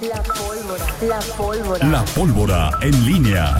[0.00, 0.86] La pólvora.
[1.02, 1.86] La pólvora.
[1.86, 3.56] La pólvora en línea.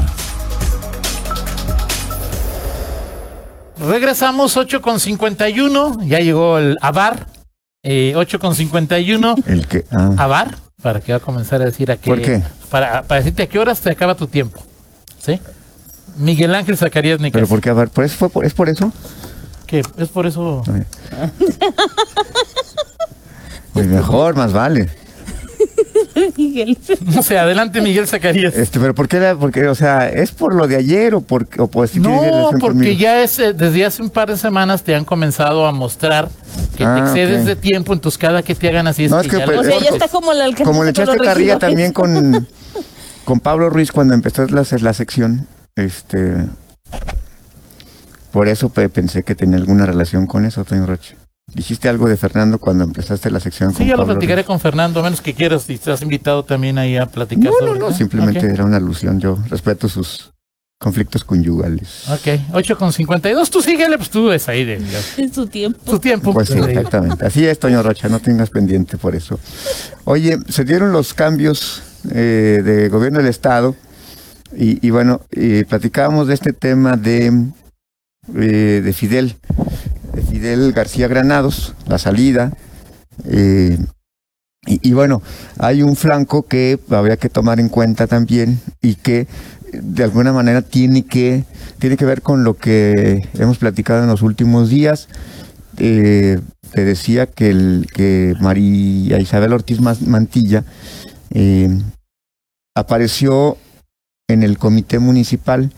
[3.78, 5.98] Regresamos 8 con 51.
[6.04, 7.26] Ya llegó el Avar.
[7.82, 9.34] Eh, 8 con 51.
[9.46, 9.84] El que.
[9.90, 10.10] Ah.
[10.16, 10.56] Avar.
[10.82, 12.10] Para que va a comenzar a decir a qué.
[12.10, 12.42] ¿Por qué?
[12.70, 14.62] Para, para decirte a qué horas te acaba tu tiempo.
[15.22, 15.38] ¿Sí?
[16.16, 17.48] Miguel Ángel Zacarías ¿Pero Nicas.
[17.48, 17.70] por qué?
[17.70, 18.92] A ver, ¿por eso fue por- ¿es por eso?
[19.66, 19.82] ¿Qué?
[19.98, 20.62] Es por eso.
[23.74, 24.90] Pues mejor, más vale.
[26.36, 26.78] Miguel.
[27.14, 28.54] No sé, adelante Miguel Zacarías.
[28.56, 29.18] Este, pero ¿por qué?
[29.20, 32.48] la- porque, o sea, ¿es por lo de ayer o por, o por si No,
[32.50, 32.98] porque conmigo?
[32.98, 36.28] ya es, eh, desde hace un par de semanas te han comenzado a mostrar
[36.76, 37.46] que Ah, te excedes ok.
[37.46, 39.56] de tiempo, entonces cada que te hagan así es No, que, es que, ya pues,
[39.56, 40.70] lo- O sea, ya por- está como la alcaldesa.
[40.70, 42.46] Como le echaste carrilla también con,
[43.24, 46.34] con Pablo Ruiz cuando empezó la, la sección, este,
[48.32, 51.16] por eso pe- pensé que tenía alguna relación con eso, Toño Roche.
[51.54, 54.46] Dijiste algo de Fernando cuando empezaste la sección Sí, con ya lo Pablo platicaré Ruiz.
[54.46, 57.66] con Fernando, a menos que quieras, si estás invitado también ahí a platicar No, no,
[57.66, 58.44] sobre no, simplemente Ok.
[58.54, 59.18] era una alusión.
[59.20, 60.30] Yo respeto sus
[60.78, 62.08] conflictos conyugales.
[62.08, 64.80] Ok, 8 con 52, tú síguele, pues tú es ahí de
[65.18, 65.78] En su tiempo.
[65.84, 66.32] tu tiempo.
[66.32, 67.26] Pues sí, exactamente.
[67.26, 69.38] Así es, Toño Rocha, no tengas pendiente por eso.
[70.04, 71.82] Oye, se dieron los cambios
[72.12, 73.74] eh, de gobierno del Estado
[74.56, 77.26] y, y bueno, eh, platicábamos de este tema de,
[78.36, 79.89] eh, de Fidel, de
[80.40, 82.50] Fidel García Granados, la salida.
[83.26, 83.76] eh,
[84.66, 85.20] y, bueno,
[85.58, 89.26] hay un flanco que habría que tomar en cuenta también y que
[89.72, 91.44] de alguna manera tiene que,
[91.78, 95.08] tiene que ver con lo que hemos platicado en los últimos días.
[95.76, 96.40] Eh,
[96.72, 100.64] te decía que, que María Isabel Ortiz Mantilla
[101.34, 101.68] eh,
[102.74, 103.58] apareció
[104.28, 105.70] en el comité municipal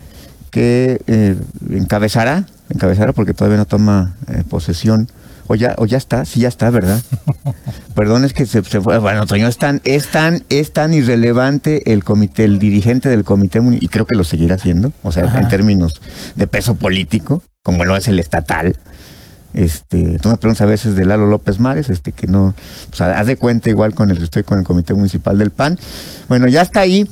[0.51, 1.35] que eh,
[1.71, 5.09] encabezará, encabezará porque todavía no toma eh, posesión,
[5.47, 7.01] o ya, o ya está, sí ya está, ¿verdad?
[7.95, 11.91] Perdón, es que se, se fue, bueno, Toño, es tan, es tan, es tan irrelevante
[11.91, 15.41] el comité, el dirigente del comité y creo que lo seguirá haciendo, o sea, Ajá.
[15.41, 16.01] en términos
[16.35, 18.77] de peso político, como lo es el estatal.
[19.53, 22.55] Este, tú me preguntas a veces de Lalo López Mares, este, que no,
[22.89, 25.77] pues haz de cuenta igual con el que estoy con el comité municipal del PAN.
[26.27, 27.07] Bueno, ya está ahí.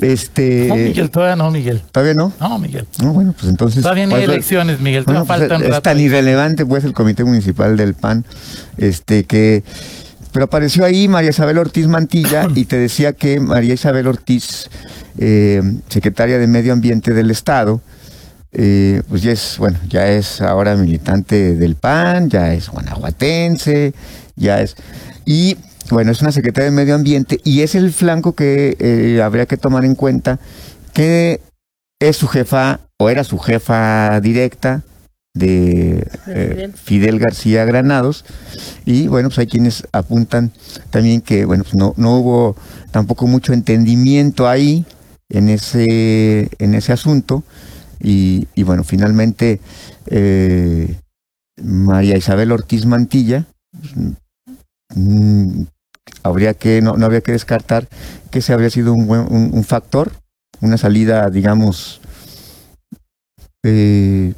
[0.00, 1.82] Este, No, Miguel, todavía no, Miguel.
[1.90, 2.32] ¿todavía no?
[2.40, 2.86] No, Miguel.
[3.02, 3.82] No, bueno, pues entonces.
[3.82, 7.76] Todavía no hay elecciones, Miguel, bueno, pues, faltan es tan irrelevante pues el comité municipal
[7.76, 8.24] del PAN,
[8.78, 9.62] este que
[10.32, 14.68] pero apareció ahí María Isabel Ortiz Mantilla y te decía que María Isabel Ortiz,
[15.18, 17.80] eh, secretaria de Medio Ambiente del Estado,
[18.52, 23.94] eh, pues ya es, bueno, ya es ahora militante del PAN, ya es guanajuatense,
[24.36, 24.76] ya es...
[25.24, 25.56] Y
[25.90, 29.56] bueno, es una secretaria de Medio Ambiente y es el flanco que eh, habría que
[29.56, 30.38] tomar en cuenta
[30.92, 31.40] que
[32.00, 34.82] es su jefa o era su jefa directa
[35.34, 37.18] de eh, Fidel.
[37.18, 38.24] García Granados
[38.84, 40.52] y bueno pues hay quienes apuntan
[40.90, 42.56] también que bueno pues no, no hubo
[42.90, 44.84] tampoco mucho entendimiento ahí
[45.28, 47.44] en ese en ese asunto
[48.00, 49.60] y, y bueno finalmente
[50.06, 50.96] eh,
[51.62, 53.46] María Isabel Ortiz Mantilla
[54.96, 55.62] mm,
[56.22, 57.88] habría que no, no habría que descartar
[58.30, 60.12] que ese habría sido un, buen, un, un factor
[60.60, 62.00] una salida digamos
[63.62, 64.32] eh,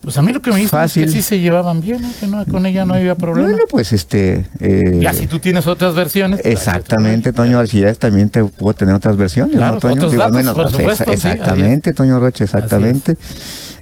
[0.00, 1.04] Pues a mí lo que me dicen Fácil.
[1.04, 3.48] es que sí se llevaban bien, que no, con ella no había problema.
[3.48, 6.40] bueno pues este eh, ya si tú tienes otras versiones.
[6.42, 9.94] pues, Exactamente, Toño Arcías también te puedo tener otras versiones, Claro, ¿no, Toño?
[9.94, 13.16] otros Digo, al datos, menos, por pues, sí, exactamente, Toño Roche, exactamente.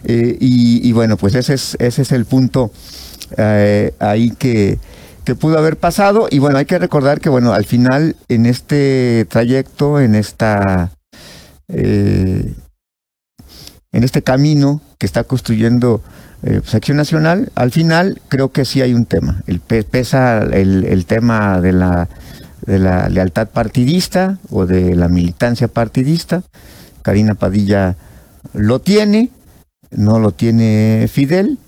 [0.07, 2.71] Eh, y, y bueno, pues ese es, ese es el punto
[3.39, 4.79] eh, ahí que,
[5.25, 6.29] que pudo haber pasado.
[6.31, 10.91] Y bueno, hay que recordar que, bueno, al final, en este trayecto, en esta.
[11.69, 12.55] eh,
[13.93, 16.03] en este camino que está construyendo
[16.43, 19.41] eh, pues, Acción Nacional, al final creo que sí hay un tema.
[19.47, 22.09] El, pe- pesa el, el tema de la,
[22.67, 26.43] de la lealtad partidista o de la militancia partidista.
[27.03, 27.95] Karina Padilla
[28.53, 29.31] lo tiene,
[29.93, 31.59] no lo tiene Fidel.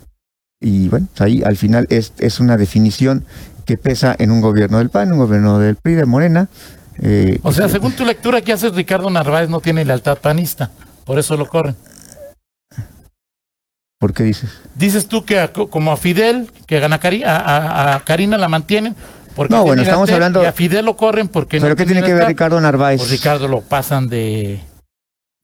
[0.66, 3.24] Y bueno, ahí al final es, es una definición
[3.66, 6.48] que pesa en un gobierno del PAN, un gobierno del PRI, de Morena.
[7.00, 10.72] eh, O sea, según tu lectura que haces, Ricardo Narváez no tiene lealtad panista.
[11.04, 11.76] Por eso lo corren.
[14.00, 14.50] ¿Por qué dices?
[14.74, 18.96] Dices tú que a- como a Fidel, que a, a- a Karina la mantienen.
[19.36, 22.02] Porque No, bueno, estamos hablando- Y a Fidel lo corren porque ¿Pero no qué tiene
[22.02, 22.26] que ver.
[22.26, 22.98] Ricardo Narváez?
[22.98, 24.60] Pues Ricardo lo pasan de.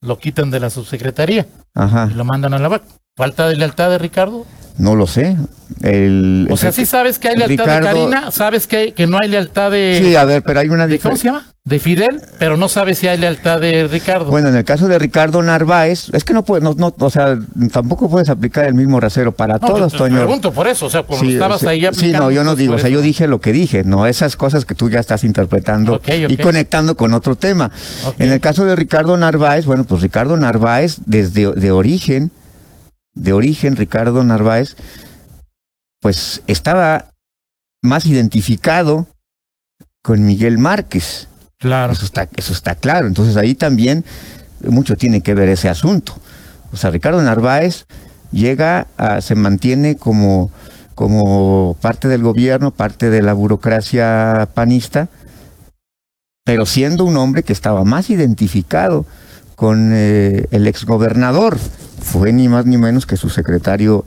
[0.01, 2.09] Lo quitan de la subsecretaría Ajá.
[2.11, 2.83] y lo mandan a la VAC.
[3.15, 4.45] ¿Falta de lealtad de Ricardo?
[4.77, 5.37] No lo sé.
[5.81, 9.27] El, O sea, sí sabes que hay lealtad de Karina, sabes que, que no hay
[9.29, 11.31] lealtad de, Sí, a ver, pero hay una de- ¿Cómo se diferencia.
[11.31, 11.47] llama?
[11.65, 14.25] De Fidel, pero no sabes si hay lealtad de Ricardo.
[14.25, 17.39] Bueno, en el caso de Ricardo Narváez, es que no puedes, no, no, o sea,
[17.71, 20.17] tampoco puedes aplicar el mismo rasero para No, todos, te- te Toño.
[20.17, 22.59] pregunto por eso, o sea, como Sí, estabas sí, ahí sí, no, yo no pues,
[22.59, 25.23] digo, o sea, yo dije lo que dije, no esas cosas que tú ya estás
[25.23, 27.71] interpretando y conectando con otro tema.
[28.19, 32.31] En el caso de Ricardo Narváez, bueno, pues Ricardo Narváez, desde de origen,
[33.13, 34.75] de origen, Ricardo Narváez,
[35.99, 37.09] pues estaba
[37.81, 39.07] más identificado
[40.01, 41.27] con Miguel Márquez.
[41.57, 41.93] Claro.
[41.93, 43.07] Eso está, eso está claro.
[43.07, 44.03] Entonces ahí también
[44.61, 46.13] mucho tiene que ver ese asunto.
[46.71, 47.85] O sea, Ricardo Narváez
[48.31, 50.51] llega a, se mantiene como,
[50.95, 55.07] como parte del gobierno, parte de la burocracia panista,
[56.43, 59.05] pero siendo un hombre que estaba más identificado
[59.55, 61.57] con eh, el exgobernador.
[62.03, 64.05] Fue ni más ni menos que su secretario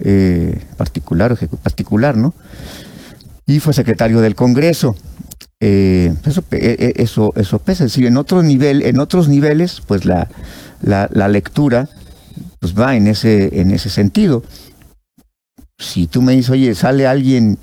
[0.00, 2.34] eh, particular, particular, ¿no?
[3.46, 4.96] Y fue secretario del Congreso.
[5.60, 7.84] Eh, eh, eh, eso, eso pesa.
[7.84, 10.28] Es decir, en en otros niveles, pues la,
[10.82, 11.88] la, la lectura
[12.60, 14.42] pues va en ese, en ese sentido.
[15.78, 17.58] Si tú me dices, oye, sale alguien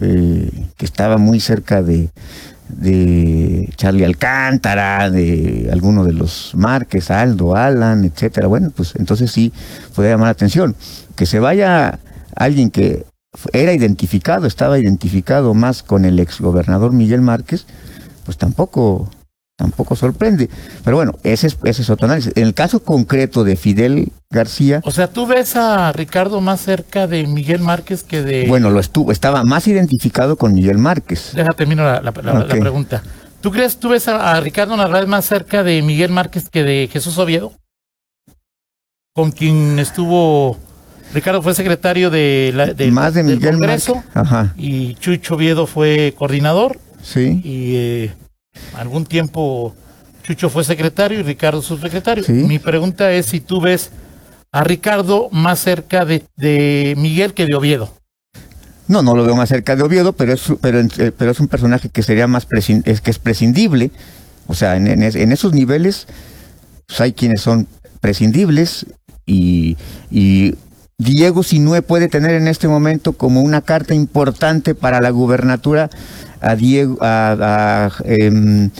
[0.00, 2.10] eh, que estaba muy cerca de,
[2.76, 9.52] de Charlie Alcántara, de alguno de los Márquez, Aldo, Alan, etcétera, bueno, pues entonces sí
[9.94, 10.76] puede llamar la atención.
[11.16, 11.98] Que se vaya
[12.34, 13.04] alguien que
[13.52, 17.66] era identificado, estaba identificado más con el exgobernador Miguel Márquez,
[18.24, 19.10] pues tampoco,
[19.60, 20.48] tampoco sorprende.
[20.82, 22.32] Pero bueno, ese es, ese es otro análisis.
[22.34, 27.06] En el caso concreto de Fidel García, O sea, tú ves a Ricardo más cerca
[27.06, 28.46] de Miguel Márquez que de...
[28.48, 31.32] bueno, lo estuvo, estaba más identificado con Miguel Márquez.
[31.34, 32.58] Déjame termino la, la- la- la Ok.
[32.58, 33.02] pregunta.
[33.42, 36.88] ¿Tú crees, tú ves a, a Ricardo Narváez más cerca de Miguel Márquez que de
[36.90, 37.52] Jesús Oviedo?
[39.14, 40.58] Con quien estuvo...
[41.12, 44.12] Ricardo fue secretario de la, del- más de del Miguel Congreso Márquez.
[44.14, 47.40] Ajá, y Chucho Oviedo fue coordinador sí.
[47.42, 48.12] y eh,
[48.74, 49.74] algún tiempo
[50.22, 52.24] Chucho fue secretario y Ricardo subsecretario.
[52.24, 52.32] Sí.
[52.32, 53.90] Mi pregunta es si tú ves
[54.52, 57.94] a Ricardo más cerca de, de Miguel que de Oviedo.
[58.88, 61.46] No, no lo veo más cerca de Oviedo, pero es, pero, eh, pero es un
[61.48, 62.46] personaje que sería más
[62.84, 63.92] es que es prescindible.
[64.48, 66.06] O sea, en, en es- en esos niveles
[66.88, 67.68] pues, hay quienes son
[68.00, 68.86] prescindibles
[69.26, 69.76] y,
[70.10, 70.54] y
[71.00, 75.88] Diego Sinue puede tener en este momento como una carta importante para la gubernatura
[76.42, 78.70] a Diego a, a, em,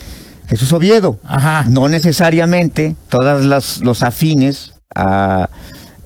[0.47, 1.19] Jesús Oviedo.
[1.25, 1.65] Ajá.
[1.69, 5.49] No necesariamente todas las los afines a,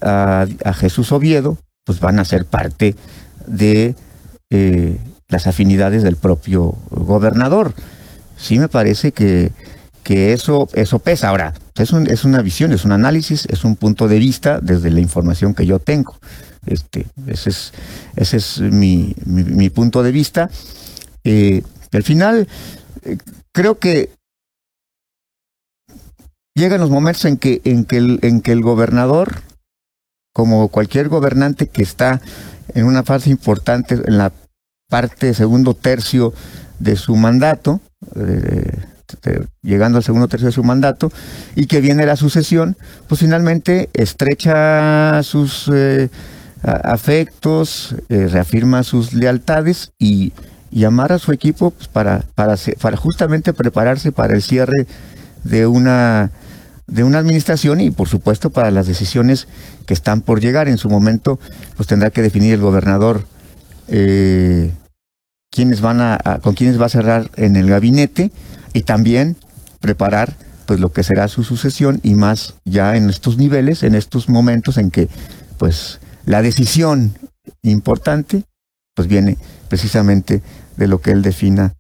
[0.01, 2.95] a- a Jesús Oviedo pues van a ser parte
[3.49, 3.95] de
[4.51, 7.75] eh, las afinidades del propio gobernador.
[8.37, 9.51] Sí me parece que,
[10.05, 11.31] que eso, eso pesa.
[11.31, 15.01] Ahora, es, es una visión, es un análisis, es un punto de vista desde la
[15.01, 16.17] información que yo tengo.
[16.67, 17.73] Este, ese es,
[18.15, 20.49] ese es mi, mi- punto de vista.
[21.25, 21.63] Eh,
[21.93, 22.47] al final,
[23.03, 23.19] eh,
[23.53, 24.11] creo que
[26.55, 29.43] llegan los momentos en que, en que, el, en que el gobernador,
[30.33, 32.21] como cualquier gobernante que está
[32.75, 34.33] en una fase importante, en la
[34.89, 36.33] parte segundo tercio
[36.79, 37.81] de su mandato,
[38.17, 38.85] eh,
[39.63, 41.13] llegando al segundo tercio de su mandato,
[41.55, 42.77] y que viene la sucesión,
[43.09, 46.09] pues finalmente estrecha sus eh,
[46.63, 50.33] afectos, eh, reafirma sus lealtades y,
[50.71, 54.87] y amarra a su equipo pues, para, para justamente prepararse para el cierre
[55.45, 56.31] de una
[56.87, 59.49] de una administración y por supuesto para las decisiones
[59.87, 60.69] que están por llegar.
[60.69, 61.39] En su momento
[61.77, 63.25] pues tendrá que definir el gobernador
[63.89, 64.71] eh,
[65.55, 68.33] quiénes van a, a- con quiénes va a cerrar en el gabinete
[68.73, 69.37] y también
[69.81, 70.35] preparar
[70.67, 74.79] pues lo que será su sucesión y más ya en estos niveles en estos momentos
[74.79, 75.09] en que
[75.59, 77.15] pues la decisión
[77.63, 78.43] importante
[78.95, 79.37] pues viene
[79.69, 80.43] precisamente
[80.77, 81.75] de lo que él defina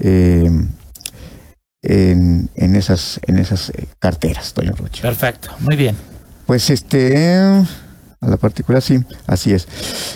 [0.00, 0.50] eh,
[1.82, 5.02] en, en esas en esas eh, carteras, doña Rocha.
[5.02, 5.96] Perfecto, muy bien.
[6.46, 7.36] Pues este
[8.20, 9.68] a la particular sí, así es.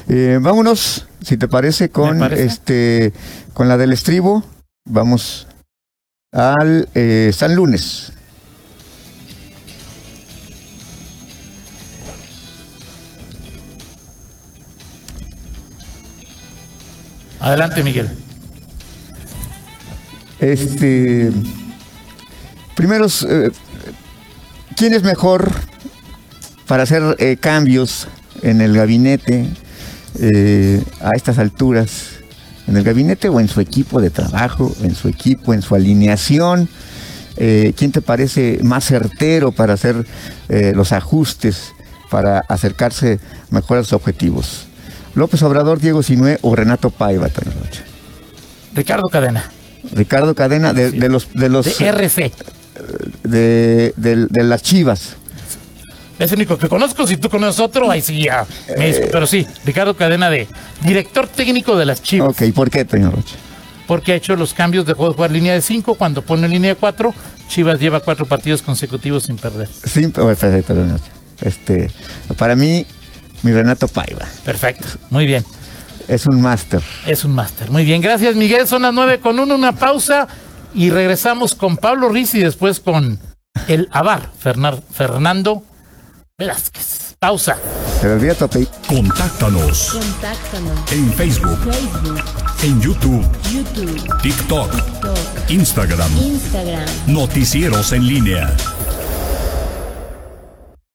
[0.09, 2.45] Eh, vámonos, si te parece, con parece.
[2.45, 3.13] este
[3.53, 4.45] con la del estribo.
[4.85, 5.47] Vamos
[6.33, 8.13] al eh, San Lunes.
[17.41, 18.11] Adelante, Miguel.
[20.41, 21.33] Este
[22.75, 23.51] primeros, eh,
[24.77, 25.51] ¿quién es mejor
[26.67, 28.07] para hacer eh, cambios
[28.43, 29.49] en el gabinete
[30.21, 32.11] eh, a estas alturas?
[32.67, 36.69] ¿En el gabinete o en su equipo de trabajo, en su equipo, en su alineación?
[37.37, 40.05] Eh, ¿Quién te parece más certero para hacer
[40.49, 41.73] eh, los ajustes
[42.11, 43.21] para acercarse
[43.51, 44.67] mejor a sus objetivos.
[45.15, 47.29] López Obrador, Diego Sinué o Renato Paiva.
[48.75, 49.45] Ricardo Cadena,
[49.93, 52.33] Ricardo Cadena, de, de los de los de RC.
[53.25, 55.17] de, de- de las Chivas.
[56.19, 57.07] Es el único que conozco.
[57.07, 58.45] Si tú conoces otro, ahí sí ya.
[58.77, 59.09] me- Eh.
[59.13, 60.49] pero sí, Ricardo Cadena de
[60.83, 62.31] director técnico de las Chivas.
[62.31, 63.37] Ok, ¿por qué, Toño Rocha?
[63.87, 65.95] Porque ha hecho los cambios, dejó de jugar línea de 5.
[65.95, 67.15] Cuando pone línea de 4,
[67.49, 69.69] Chivas lleva cuatro partidos consecutivos sin perder.
[69.69, 71.11] Perfecto, Toño Rocha.
[71.41, 71.91] Este,
[72.37, 72.85] para mí,
[73.43, 74.87] mi Renato Paiva Perfecto.
[75.11, 75.45] Muy bien.
[76.09, 76.83] es un máster.
[77.07, 77.71] Es un máster.
[77.71, 78.01] Muy bien.
[78.03, 78.67] Gracias, Miguel.
[78.67, 80.27] Son las 9 con 1, una pausa.
[80.75, 83.19] Y regresamos con Pablo Riz y después con
[83.69, 85.63] el Avar, Fernar- Fernando
[86.41, 87.17] Velázquez.
[87.19, 87.57] Pausa.
[88.87, 90.93] Contáctanos Contáctanos.
[90.93, 92.23] en Facebook, Facebook,
[92.63, 95.19] en YouTube, YouTube, TikTok, TikTok,
[95.49, 96.17] Instagram.
[96.17, 96.87] Instagram.
[97.09, 98.57] Noticieros en línea.